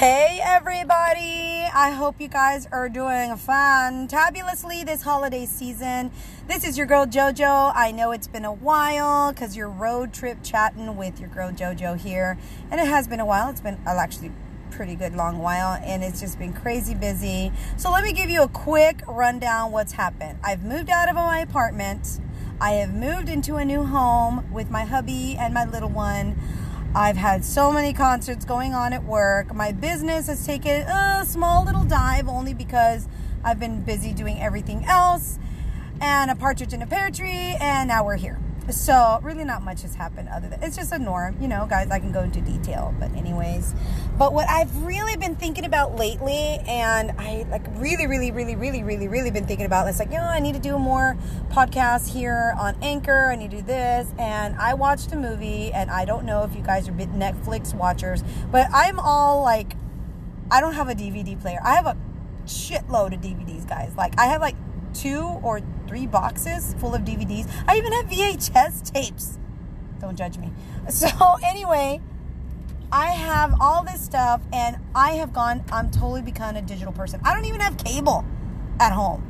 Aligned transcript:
Hey 0.00 0.40
everybody! 0.42 1.68
I 1.74 1.90
hope 1.90 2.22
you 2.22 2.28
guys 2.28 2.66
are 2.72 2.88
doing 2.88 3.32
fantabulously 3.32 4.86
this 4.86 5.02
holiday 5.02 5.44
season. 5.44 6.10
This 6.48 6.64
is 6.64 6.78
your 6.78 6.86
girl 6.86 7.04
JoJo. 7.04 7.72
I 7.74 7.92
know 7.92 8.10
it's 8.12 8.26
been 8.26 8.46
a 8.46 8.52
while 8.54 9.30
because 9.30 9.58
you're 9.58 9.68
road 9.68 10.14
trip 10.14 10.38
chatting 10.42 10.96
with 10.96 11.20
your 11.20 11.28
girl 11.28 11.50
JoJo 11.50 11.98
here, 11.98 12.38
and 12.70 12.80
it 12.80 12.86
has 12.86 13.08
been 13.08 13.20
a 13.20 13.26
while. 13.26 13.50
It's 13.50 13.60
been 13.60 13.78
uh, 13.86 13.90
actually 14.00 14.32
pretty 14.70 14.94
good 14.94 15.14
long 15.14 15.38
while, 15.38 15.78
and 15.84 16.02
it's 16.02 16.20
just 16.20 16.38
been 16.38 16.54
crazy 16.54 16.94
busy. 16.94 17.52
So 17.76 17.90
let 17.90 18.02
me 18.02 18.14
give 18.14 18.30
you 18.30 18.40
a 18.40 18.48
quick 18.48 19.02
rundown 19.06 19.70
what's 19.70 19.92
happened. 19.92 20.38
I've 20.42 20.64
moved 20.64 20.88
out 20.88 21.10
of 21.10 21.16
my 21.16 21.40
apartment. 21.40 22.20
I 22.58 22.72
have 22.72 22.94
moved 22.94 23.28
into 23.28 23.56
a 23.56 23.66
new 23.66 23.84
home 23.84 24.50
with 24.50 24.70
my 24.70 24.84
hubby 24.84 25.36
and 25.38 25.52
my 25.52 25.66
little 25.66 25.90
one. 25.90 26.38
I've 26.92 27.16
had 27.16 27.44
so 27.44 27.70
many 27.70 27.92
concerts 27.92 28.44
going 28.44 28.74
on 28.74 28.92
at 28.92 29.04
work. 29.04 29.54
My 29.54 29.70
business 29.70 30.26
has 30.26 30.44
taken 30.44 30.82
a 30.82 31.24
small 31.24 31.64
little 31.64 31.84
dive 31.84 32.28
only 32.28 32.52
because 32.52 33.06
I've 33.44 33.60
been 33.60 33.82
busy 33.82 34.12
doing 34.12 34.40
everything 34.40 34.84
else 34.84 35.38
and 36.00 36.32
a 36.32 36.34
partridge 36.34 36.72
in 36.72 36.82
a 36.82 36.86
pear 36.88 37.10
tree, 37.10 37.56
and 37.60 37.88
now 37.88 38.04
we're 38.04 38.16
here. 38.16 38.40
So 38.70 39.20
really 39.22 39.44
not 39.44 39.62
much 39.62 39.82
has 39.82 39.94
happened 39.94 40.28
other 40.28 40.48
than 40.48 40.62
it's 40.62 40.76
just 40.76 40.92
a 40.92 40.98
norm, 40.98 41.36
you 41.40 41.46
know, 41.46 41.66
guys. 41.70 41.90
I 41.90 42.00
can 42.00 42.10
go 42.10 42.22
into 42.22 42.40
detail, 42.40 42.92
but 42.98 43.12
anyways. 43.14 43.72
But 44.18 44.32
what 44.32 44.48
I've 44.48 44.82
really 44.82 45.16
been 45.16 45.36
thinking 45.36 45.49
about 45.80 45.98
lately, 45.98 46.58
and 46.66 47.12
I 47.18 47.46
like 47.50 47.62
really, 47.74 48.06
really, 48.06 48.30
really, 48.30 48.54
really, 48.54 48.82
really, 48.82 49.08
really 49.08 49.30
been 49.30 49.46
thinking 49.46 49.66
about, 49.66 49.88
it's 49.88 49.98
like, 49.98 50.10
know, 50.10 50.18
I 50.18 50.40
need 50.40 50.54
to 50.54 50.60
do 50.60 50.78
more 50.78 51.16
podcasts 51.48 52.12
here 52.12 52.54
on 52.58 52.76
Anchor. 52.82 53.30
I 53.30 53.36
need 53.36 53.50
to 53.52 53.58
do 53.58 53.62
this, 53.62 54.12
and 54.18 54.54
I 54.56 54.74
watched 54.74 55.12
a 55.12 55.16
movie, 55.16 55.72
and 55.72 55.90
I 55.90 56.04
don't 56.04 56.24
know 56.24 56.42
if 56.44 56.54
you 56.54 56.62
guys 56.62 56.88
are 56.88 56.92
big 56.92 57.10
Netflix 57.12 57.74
watchers, 57.74 58.22
but 58.50 58.66
I'm 58.72 59.00
all 59.00 59.42
like, 59.42 59.74
I 60.50 60.60
don't 60.60 60.74
have 60.74 60.88
a 60.88 60.94
DVD 60.94 61.40
player. 61.40 61.60
I 61.64 61.74
have 61.74 61.86
a 61.86 61.96
shitload 62.44 63.14
of 63.14 63.20
DVDs, 63.20 63.66
guys. 63.68 63.94
Like 63.96 64.18
I 64.18 64.26
have 64.26 64.40
like 64.40 64.56
two 64.92 65.22
or 65.42 65.60
three 65.86 66.06
boxes 66.06 66.74
full 66.78 66.94
of 66.94 67.02
DVDs. 67.02 67.50
I 67.66 67.76
even 67.76 67.92
have 67.92 68.06
VHS 68.06 68.92
tapes. 68.92 69.38
Don't 70.00 70.16
judge 70.16 70.38
me. 70.38 70.52
So, 70.88 71.08
anyway, 71.44 72.00
I 72.92 73.12
have 73.12 73.54
all 73.60 73.84
this 73.84 74.00
stuff 74.00 74.40
and 74.52 74.76
I 74.94 75.12
have 75.12 75.32
gone, 75.32 75.64
I'm 75.70 75.90
totally 75.90 76.22
become 76.22 76.56
a 76.56 76.62
digital 76.62 76.92
person. 76.92 77.20
I 77.24 77.34
don't 77.34 77.44
even 77.44 77.60
have 77.60 77.78
cable 77.78 78.24
at 78.80 78.92
home 78.92 79.24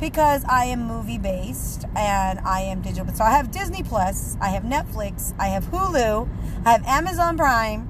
because 0.00 0.44
I 0.46 0.64
am 0.66 0.86
movie 0.86 1.18
based 1.18 1.84
and 1.96 2.40
I 2.40 2.62
am 2.62 2.82
digital. 2.82 3.14
So, 3.14 3.22
I 3.22 3.30
have 3.30 3.52
Disney 3.52 3.84
Plus, 3.84 4.36
I 4.40 4.48
have 4.48 4.64
Netflix, 4.64 5.32
I 5.38 5.48
have 5.48 5.64
Hulu, 5.66 6.28
I 6.64 6.72
have 6.72 6.84
Amazon 6.86 7.36
Prime 7.36 7.88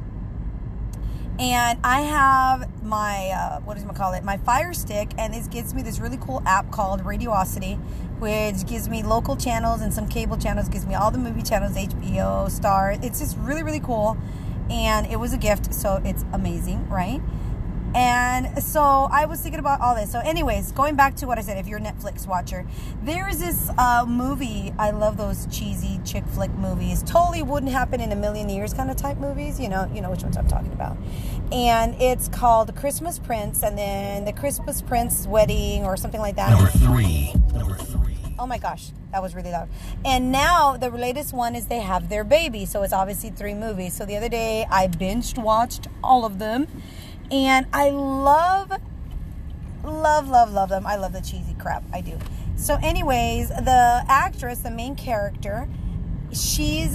and 1.38 1.81
I 1.83 2.03
have 2.03 2.84
my 2.84 3.31
uh, 3.31 3.61
what 3.61 3.75
does 3.75 3.83
it 3.83 3.94
call 3.94 4.12
it? 4.12 4.22
My 4.22 4.36
Fire 4.36 4.72
Stick, 4.72 5.11
and 5.19 5.34
this 5.34 5.48
gives 5.48 5.75
me 5.75 5.83
this 5.83 5.98
really 5.98 6.19
cool 6.19 6.42
app 6.47 6.70
called 6.70 7.03
Radiosity, 7.03 7.77
which 8.20 8.66
gives 8.69 8.88
me 8.88 9.03
local 9.03 9.36
channels 9.36 9.81
and 9.81 9.92
some 9.92 10.06
cable 10.06 10.36
channels. 10.36 10.69
Gives 10.69 10.86
me 10.86 10.94
all 10.94 11.11
the 11.11 11.19
movie 11.19 11.42
channels, 11.42 11.77
HBO, 11.77 12.48
Star. 12.50 12.97
It's 13.03 13.19
just 13.19 13.36
really 13.38 13.64
really 13.64 13.81
cool, 13.81 14.16
and 14.70 15.07
it 15.07 15.19
was 15.19 15.33
a 15.33 15.39
gift, 15.39 15.73
so 15.75 16.01
it's 16.05 16.25
amazing, 16.33 16.89
right? 16.89 17.20
And 17.95 18.61
so 18.61 18.81
I 18.81 19.25
was 19.27 19.41
thinking 19.41 19.61
about 19.61 19.81
all 19.81 19.95
this. 19.95 20.11
So, 20.11 20.19
anyways, 20.19 20.73
going 20.73 20.97
back 20.97 21.15
to 21.17 21.27
what 21.27 21.39
I 21.39 21.43
said, 21.43 21.59
if 21.59 21.69
you're 21.69 21.79
a 21.79 21.83
Netflix 21.83 22.27
watcher, 22.27 22.67
there 23.05 23.29
is 23.29 23.39
this 23.39 23.71
uh, 23.79 24.05
movie. 24.09 24.75
I 24.79 24.91
love 24.91 25.17
those 25.17 25.47
cheesy 25.47 26.01
chick 26.05 26.25
flick 26.27 26.53
movies. 26.55 27.05
Totally 27.05 27.43
wouldn't 27.45 27.71
happen 27.71 28.01
in 28.01 28.11
a 28.11 28.17
million 28.17 28.48
years 28.48 28.75
kind 28.75 28.91
of 28.91 28.97
type 28.97 29.19
movies. 29.19 29.61
You 29.61 29.69
know, 29.69 29.89
you 29.95 30.01
know 30.01 30.11
which 30.11 30.25
ones 30.25 30.37
I'm 30.37 30.48
talking 30.48 30.73
about. 30.73 30.97
And 31.53 31.95
it's 32.03 32.27
called 32.27 32.75
Christmas 32.75 33.21
Prince, 33.21 33.62
and 33.62 33.78
then 33.78 34.25
The 34.25 34.33
Christmas 34.33 34.83
Prince 34.83 35.28
Wedding, 35.28 35.84
or 35.84 35.97
something 35.97 36.21
like 36.21 36.34
that. 36.34 36.51
Number 36.51 36.71
three. 36.71 37.33
Oh 38.45 38.47
my 38.47 38.59
gosh, 38.59 38.91
that 39.10 39.22
was 39.22 39.34
really 39.34 39.50
loud. 39.50 39.71
And 40.05 40.31
now 40.31 40.77
the 40.77 40.91
latest 40.91 41.32
one 41.32 41.56
is 41.56 41.69
they 41.69 41.81
have 41.81 42.10
their 42.10 42.25
baby. 42.25 42.66
So 42.66 42.82
it's 42.82 42.93
obviously 42.93 43.31
three 43.31 43.55
movies. 43.55 43.94
So 43.94 44.05
the 44.05 44.19
other 44.19 44.28
day 44.28 44.66
I 44.71 44.87
binged 44.87 45.43
watched 45.43 45.88
all 46.03 46.27
of 46.27 46.38
them 46.38 46.66
and 47.31 47.66
I 47.72 47.88
love, 47.88 48.71
love, 49.82 50.28
love, 50.28 50.53
love 50.53 50.69
them. 50.69 50.87
I 50.87 50.97
love 50.97 51.15
the 51.15 51.22
cheesy 51.22 51.55
crap. 51.59 51.84
I 51.91 52.03
do. 52.03 52.19
So, 52.56 52.78
anyways, 52.82 53.49
the 53.49 54.05
actress, 54.09 54.59
the 54.59 54.71
main 54.71 54.94
character, 54.94 55.66
she's 56.31 56.94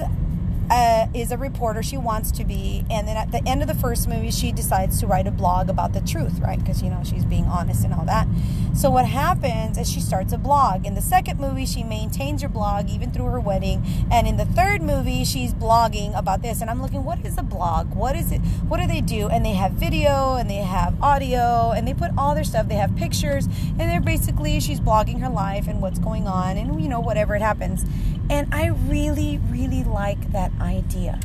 uh, 0.69 1.07
is 1.13 1.31
a 1.31 1.38
reporter. 1.38 1.81
She 1.81 1.97
wants 1.97 2.31
to 2.31 2.44
be, 2.44 2.85
and 2.90 3.07
then 3.07 3.18
at 3.18 3.31
the 3.31 3.46
end 3.47 3.62
of 3.62 3.68
the 3.68 3.74
first 3.75 4.07
movie, 4.07 4.31
she 4.31 4.52
decides 4.52 5.00
to 5.00 5.07
write 5.07 5.28
a 5.28 5.31
blog 5.31 5.69
about 5.69 5.94
the 5.94 6.02
truth, 6.02 6.40
right? 6.40 6.59
Because 6.59 6.81
you 6.81 6.90
know 6.90 7.02
she's 7.03 7.25
being 7.25 7.46
honest 7.46 7.84
and 7.84 7.94
all 7.94 8.06
that. 8.06 8.28
So 8.75 8.90
what 8.90 9.06
happens 9.06 9.78
is 9.78 9.91
she 9.91 10.00
starts 10.00 10.31
a 10.31 10.38
blog. 10.38 10.85
In 10.85 10.94
the 10.94 11.02
second 11.02 11.40
movie, 11.40 11.66
she 11.66 11.84
maintains 11.84 12.41
her 12.41 12.47
blog 12.47 12.90
even 12.90 13.12
through 13.12 13.25
her 13.25 13.40
wedding, 13.40 13.84
and 14.12 14.28
in 14.28 14.38
the 14.38 14.46
third 14.46 14.81
movie, 14.81 15.25
she's 15.25 15.53
blogging 15.53 16.18
about 16.18 16.41
this. 16.41 16.62
And 16.62 16.69
I'm 16.69 16.81
looking, 16.81 17.03
what 17.03 17.25
is 17.25 17.38
a 17.38 17.44
blog? 17.44 17.94
What 17.96 18.16
is 18.16 18.31
it? 18.31 18.40
What 18.68 18.80
do 18.80 18.88
they 18.88 19.01
do? 19.01 19.28
And 19.28 19.46
they 19.46 19.53
have 19.53 19.74
video, 19.74 20.36
and 20.36 20.50
they 20.50 20.57
have 20.57 21.01
audio, 21.01 21.72
and 21.72 21.88
they 21.88 21.94
put 21.94 22.12
all 22.18 22.36
their 22.36 22.44
stuff. 22.44 22.68
They 22.68 22.75
have 22.75 22.96
pictures, 22.96 23.46
and 23.46 23.80
they're 23.80 24.00
basically 24.00 24.59
she's 24.59 24.80
blogging 24.80 25.22
her 25.22 25.30
life 25.30 25.68
and 25.68 25.81
what's 25.81 26.00
going 26.00 26.28
on, 26.28 26.57
and 26.57 26.81
you 26.81 26.90
know 26.90 27.00
whatever 27.00 27.36
it 27.36 27.41
happens. 27.41 27.86
And 28.30 28.54
I 28.54 28.68
really, 28.68 29.40
really 29.50 29.84
like 29.84 30.32
that 30.32 30.52
idea. 30.62 31.20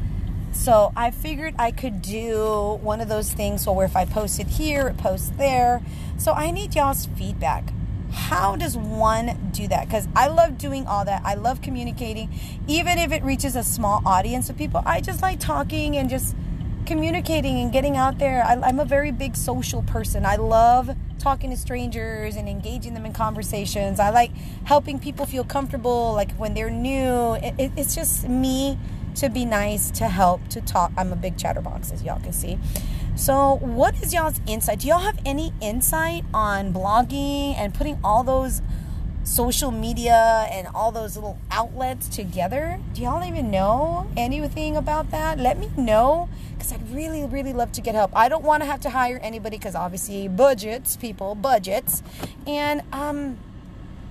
So 0.53 0.93
I 0.97 1.11
figured 1.11 1.55
I 1.59 1.73
could 1.73 2.01
do 2.01 2.79
one 2.81 3.01
of 3.01 3.09
those 3.09 3.33
things 3.33 3.67
where 3.67 3.85
if 3.85 3.97
I 3.97 4.05
post 4.05 4.39
it 4.39 4.47
here, 4.47 4.89
it 4.89 4.97
posts 4.97 5.33
there. 5.37 5.83
So 6.17 6.33
I 6.33 6.51
need 6.51 6.75
y'all's 6.75 7.07
feedback. 7.07 7.73
How 8.13 8.55
does 8.55 8.77
one 8.77 9.51
do 9.53 9.67
that? 9.69 9.87
Because 9.87 10.07
I 10.15 10.29
love 10.29 10.57
doing 10.57 10.87
all 10.87 11.05
that. 11.05 11.23
I 11.25 11.35
love 11.35 11.61
communicating, 11.61 12.33
even 12.69 12.99
if 12.99 13.11
it 13.11 13.25
reaches 13.25 13.57
a 13.57 13.65
small 13.65 14.01
audience 14.07 14.49
of 14.49 14.57
people. 14.57 14.83
I 14.87 15.01
just 15.01 15.21
like 15.21 15.41
talking 15.41 15.97
and 15.97 16.09
just 16.09 16.37
communicating 16.85 17.61
and 17.61 17.73
getting 17.73 17.97
out 17.97 18.19
there. 18.19 18.45
I, 18.45 18.69
am 18.69 18.81
a 18.81 18.85
very 18.85 19.11
big 19.11 19.37
social 19.37 19.83
person. 19.83 20.25
I 20.25 20.37
love 20.37 20.91
talking 21.19 21.51
to 21.51 21.57
strangers 21.57 22.37
and 22.37 22.49
engaging 22.49 22.95
them 22.95 23.07
in 23.07 23.13
conversations. 23.13 23.99
I 23.99 24.11
like 24.11 24.31
helping 24.65 24.99
people 24.99 25.27
feel 25.27 25.45
comfortable, 25.45 26.13
like 26.13 26.33
when 26.33 26.55
they're 26.55 26.71
new. 26.71 27.35
It, 27.35 27.55
it, 27.59 27.73
it's 27.77 27.95
just 27.95 28.29
me 28.29 28.79
to 29.17 29.29
be 29.29 29.45
nice, 29.45 29.91
to 29.93 30.09
help, 30.09 30.47
to 30.49 30.61
talk. 30.61 30.93
I'm 30.97 31.13
a 31.13 31.17
big 31.17 31.39
chatterbox, 31.39 31.93
as 31.93 32.03
y'all 32.03 32.21
can 32.21 32.33
see. 32.33 32.59
So, 33.17 33.59
what 33.61 33.95
is 34.03 34.13
y'all's 34.13 34.41
insight? 34.47 34.81
Do 34.81 34.89
y'all 34.89 34.99
have 34.99 35.19
any 35.25 35.53
insight 35.61 36.25
on 36.35 36.73
blogging 36.73 37.55
and 37.57 37.73
putting 37.73 37.99
all 38.03 38.25
those 38.25 38.61
social 39.25 39.71
media 39.71 40.47
and 40.51 40.69
all 40.75 40.93
those 40.93 41.17
little 41.17 41.39
outlets 41.51 42.09
together? 42.09 42.79
Do 42.93 43.03
y'all 43.03 43.25
even 43.25 43.51
know 43.51 44.07
anything 44.17 44.77
about 44.77 45.11
that? 45.11 45.39
Let 45.39 45.59
me 45.59 45.71
know 45.77 46.29
because 46.53 46.73
I'd 46.73 46.91
really, 46.91 47.25
really 47.25 47.53
love 47.53 47.73
to 47.73 47.81
get 47.81 47.95
help. 47.95 48.15
I 48.15 48.29
don't 48.29 48.45
want 48.45 48.63
to 48.63 48.67
have 48.67 48.81
to 48.81 48.91
hire 48.91 49.19
anybody 49.23 49.57
because 49.57 49.75
obviously 49.75 50.29
budgets, 50.29 50.97
people, 50.97 51.35
budgets. 51.35 52.03
And 52.47 52.83
um, 52.93 53.39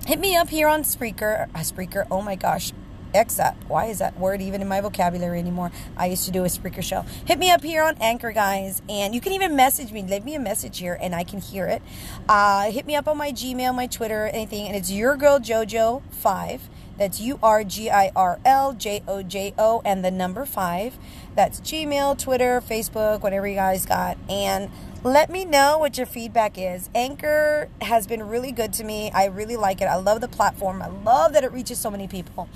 hit 0.06 0.20
me 0.20 0.36
up 0.36 0.50
here 0.50 0.68
on 0.68 0.84
Spreaker. 0.84 1.48
Uh, 1.56 1.60
Spreaker, 1.60 2.06
oh 2.12 2.22
my 2.22 2.36
gosh. 2.36 2.74
Exa. 3.14 3.56
Why 3.68 3.86
is 3.86 4.00
that 4.00 4.18
word 4.20 4.42
even 4.42 4.62
in 4.62 4.68
my 4.68 4.82
vocabulary 4.82 5.40
anymore? 5.40 5.72
I 5.96 6.08
used 6.08 6.26
to 6.26 6.32
do 6.32 6.44
a 6.44 6.48
Spreaker 6.48 6.84
show. 6.84 7.06
Hit 7.26 7.40
me 7.40 7.50
up 7.50 7.64
here 7.64 7.84
on 7.84 7.96
Anchor, 8.00 8.32
guys, 8.32 8.82
and 8.90 9.14
you 9.14 9.22
can 9.22 9.34
even 9.34 9.56
message 9.56 9.92
me. 9.92 10.04
Leave 10.04 10.26
me 10.26 10.36
a 10.36 10.40
message 10.40 10.80
here, 10.80 10.98
and 11.00 11.14
I 11.14 11.24
can 11.24 11.40
hear 11.40 11.68
it. 11.68 11.82
Uh, 12.28 12.72
hit 12.72 12.86
me 12.86 12.96
up 12.96 13.08
on 13.08 13.18
my 13.18 13.32
Gmail, 13.32 13.76
my 13.76 13.88
Twitter, 13.88 14.28
anything, 14.28 14.68
and 14.68 14.76
it's 14.76 14.92
your 14.92 15.16
girl 15.16 15.40
JoJo 15.40 16.02
five. 16.12 16.70
That's 16.98 17.20
U 17.20 17.40
R 17.42 17.64
G 17.64 17.90
I 17.90 18.12
R 18.16 18.40
L 18.46 18.74
J 18.74 19.04
O 19.08 19.24
J 19.24 19.54
O 19.58 19.82
and 19.84 20.04
the 20.04 20.12
number 20.12 20.46
five. 20.46 20.98
That's 21.36 21.60
Gmail, 21.62 22.18
Twitter, 22.20 22.62
Facebook, 22.62 23.22
whatever 23.22 23.48
you 23.48 23.56
guys 23.56 23.86
got. 23.86 24.18
And 24.30 24.70
let 25.04 25.30
me 25.30 25.44
know 25.44 25.78
what 25.78 25.98
your 25.98 26.06
feedback 26.06 26.58
is. 26.58 26.90
Anchor 26.96 27.70
has 27.82 28.08
been 28.08 28.24
really 28.24 28.52
good 28.52 28.72
to 28.74 28.84
me. 28.84 29.12
I 29.12 29.26
really 29.26 29.58
like 29.58 29.82
it. 29.82 29.86
I 29.86 29.96
love 29.96 30.22
the 30.22 30.28
platform. 30.28 30.82
I 30.82 30.88
love 30.88 31.34
that 31.34 31.44
it 31.44 31.52
reaches 31.52 31.80
so 31.80 31.92
many 31.92 32.08
people. 32.08 32.48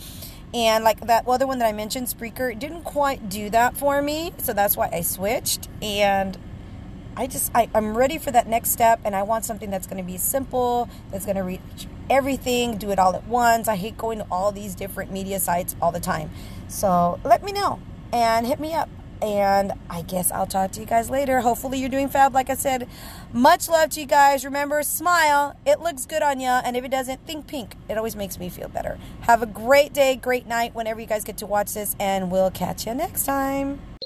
And 0.54 0.83
like 0.83 1.01
that 1.07 1.28
other 1.28 1.45
one 1.45 1.60
that 1.60 1.68
I 1.68 1.74
mentioned, 1.74 2.07
Spreaker, 2.07 2.57
didn't 2.57 2.83
quite 2.83 3.30
do 3.30 3.50
that 3.50 3.75
for 3.75 4.01
me. 4.01 4.33
So 4.38 4.54
that's 4.54 4.78
why 4.78 4.90
I 4.94 5.01
switched. 5.01 5.68
And 5.81 6.38
I 7.18 7.25
just, 7.25 7.52
I, 7.56 7.68
I'm 7.74 7.98
ready 7.98 8.19
for 8.19 8.30
that 8.31 8.48
next 8.48 8.69
step. 8.69 9.02
And 9.04 9.16
I 9.16 9.24
want 9.24 9.44
something 9.44 9.72
that's 9.72 9.88
going 9.88 9.98
to 9.98 10.04
be 10.04 10.18
simple, 10.18 10.88
that's 11.12 11.25
going 11.25 11.36
to 11.36 11.44
reach 11.44 11.60
everything, 12.10 12.78
do 12.78 12.92
it 12.92 13.00
all 13.00 13.16
at 13.16 13.25
once. 13.28 13.68
I 13.68 13.75
hate 13.75 13.98
going 13.98 14.19
to 14.19 14.28
all 14.31 14.52
these 14.52 14.75
different 14.75 15.12
media 15.12 15.40
sites 15.40 15.75
all 15.81 15.92
the 15.92 16.00
time. 16.00 16.30
So 16.68 17.19
let 17.25 17.44
me 17.44 17.52
know 17.52 17.80
and 18.14 18.46
hit 18.46 18.60
me 18.60 18.74
up. 18.74 18.90
And 19.19 19.74
I 19.90 20.04
guess 20.04 20.31
I'll 20.31 20.46
talk 20.46 20.74
to 20.74 20.80
you 20.80 20.86
guys 20.86 21.10
later. 21.10 21.42
Hopefully, 21.42 21.80
you're 21.80 21.90
doing 21.90 22.08
fab. 22.08 22.36
Like 22.36 22.52
I 22.52 22.54
said, 22.54 22.88
much 23.34 23.68
love 23.68 23.90
to 23.92 24.00
you 24.00 24.06
guys. 24.06 24.46
Remember, 24.46 24.84
smile. 24.84 25.56
It 25.66 25.80
looks 25.80 26.06
good 26.06 26.22
on 26.22 26.40
you. 26.40 26.50
And 26.50 26.78
if 26.78 26.84
it 26.84 26.92
doesn't, 26.92 27.25
think 27.25 27.48
pink. 27.48 27.75
It 27.90 27.98
always 27.98 28.16
makes 28.16 28.38
me 28.38 28.48
feel 28.48 28.69
better. 28.69 29.00
Have 29.22 29.42
a 29.42 29.48
great 29.48 29.92
day, 29.92 30.18
great 30.18 30.46
night 30.46 30.75
whenever 30.75 31.02
you 31.02 31.08
guys 31.08 31.24
get 31.24 31.38
to 31.38 31.48
watch 31.48 31.74
this. 31.74 31.96
And 32.00 32.30
we'll 32.30 32.52
catch 32.52 32.86
you 32.86 32.94
next 32.94 33.24
time. 33.24 33.96